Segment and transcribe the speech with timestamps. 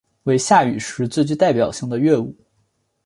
[0.23, 2.35] 为夏禹时最具代表性的乐舞。